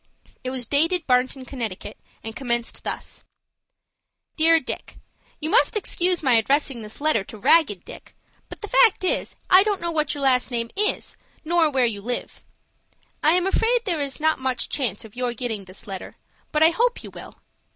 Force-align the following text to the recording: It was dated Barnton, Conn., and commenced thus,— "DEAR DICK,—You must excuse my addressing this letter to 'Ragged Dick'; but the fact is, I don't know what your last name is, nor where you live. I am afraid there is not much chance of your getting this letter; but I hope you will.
It 0.43 0.49
was 0.49 0.65
dated 0.65 1.05
Barnton, 1.05 1.45
Conn., 1.45 1.61
and 2.23 2.35
commenced 2.35 2.83
thus,— 2.83 3.23
"DEAR 4.35 4.59
DICK,—You 4.59 5.51
must 5.51 5.77
excuse 5.77 6.23
my 6.23 6.33
addressing 6.37 6.81
this 6.81 7.01
letter 7.01 7.23
to 7.25 7.37
'Ragged 7.37 7.85
Dick'; 7.85 8.15
but 8.49 8.61
the 8.61 8.67
fact 8.67 9.03
is, 9.03 9.35
I 9.51 9.61
don't 9.61 9.79
know 9.79 9.91
what 9.91 10.15
your 10.15 10.23
last 10.23 10.49
name 10.49 10.71
is, 10.75 11.17
nor 11.45 11.69
where 11.69 11.85
you 11.85 12.01
live. 12.01 12.43
I 13.21 13.33
am 13.33 13.45
afraid 13.45 13.85
there 13.85 14.01
is 14.01 14.19
not 14.19 14.39
much 14.39 14.69
chance 14.69 15.05
of 15.05 15.15
your 15.15 15.35
getting 15.35 15.65
this 15.65 15.85
letter; 15.85 16.15
but 16.51 16.63
I 16.63 16.69
hope 16.71 17.03
you 17.03 17.11
will. 17.11 17.35